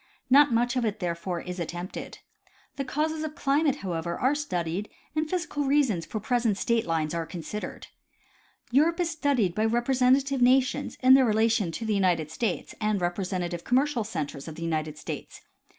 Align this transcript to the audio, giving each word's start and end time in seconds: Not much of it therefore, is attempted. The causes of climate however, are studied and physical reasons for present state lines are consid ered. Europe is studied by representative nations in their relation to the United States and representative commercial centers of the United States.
Not 0.31 0.51
much 0.51 0.75
of 0.75 0.83
it 0.83 0.99
therefore, 0.99 1.41
is 1.41 1.59
attempted. 1.59 2.17
The 2.75 2.83
causes 2.83 3.23
of 3.23 3.35
climate 3.35 3.75
however, 3.85 4.17
are 4.19 4.33
studied 4.33 4.89
and 5.15 5.29
physical 5.29 5.65
reasons 5.65 6.07
for 6.07 6.19
present 6.19 6.57
state 6.57 6.87
lines 6.87 7.13
are 7.13 7.27
consid 7.27 7.61
ered. 7.61 7.85
Europe 8.71 8.99
is 8.99 9.11
studied 9.11 9.53
by 9.53 9.63
representative 9.65 10.41
nations 10.41 10.97
in 11.03 11.13
their 11.13 11.23
relation 11.25 11.71
to 11.73 11.85
the 11.85 11.93
United 11.93 12.31
States 12.31 12.73
and 12.81 12.99
representative 12.99 13.63
commercial 13.63 14.03
centers 14.03 14.47
of 14.47 14.55
the 14.55 14.63
United 14.63 14.97
States. 14.97 15.41